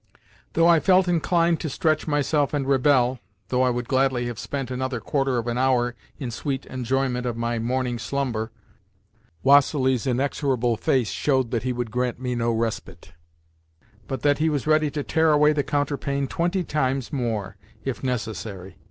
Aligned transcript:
Though 0.53 0.67
I 0.67 0.79
felt 0.79 1.07
inclined 1.07 1.59
to 1.59 1.69
stretch 1.69 2.07
myself 2.07 2.55
and 2.55 2.65
rebel—though 2.67 3.61
I 3.61 3.69
would 3.69 3.87
gladly 3.87 4.25
have 4.25 4.39
spent 4.39 4.71
another 4.71 4.99
quarter 4.99 5.37
of 5.37 5.45
an 5.45 5.59
hour 5.59 5.93
in 6.17 6.31
sweet 6.31 6.65
enjoyment 6.65 7.27
of 7.27 7.37
my 7.37 7.59
morning 7.59 7.99
slumber—Vassili's 7.99 10.07
inexorable 10.07 10.75
face 10.75 11.11
showed 11.11 11.51
that 11.51 11.61
he 11.61 11.71
would 11.71 11.91
grant 11.91 12.19
me 12.19 12.33
no 12.33 12.51
respite, 12.51 13.13
but 14.07 14.23
that 14.23 14.39
he 14.39 14.49
was 14.49 14.65
ready 14.65 14.89
to 14.89 15.03
tear 15.03 15.31
away 15.33 15.53
the 15.53 15.61
counterpane 15.61 16.25
twenty 16.27 16.63
times 16.63 17.13
more 17.13 17.55
if 17.85 18.03
necessary. 18.03 18.77